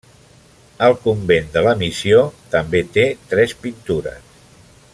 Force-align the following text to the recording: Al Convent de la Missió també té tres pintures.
Al 0.85 0.95
Convent 1.03 1.51
de 1.57 1.63
la 1.67 1.75
Missió 1.83 2.23
també 2.55 2.81
té 2.97 3.05
tres 3.35 3.55
pintures. 3.67 4.35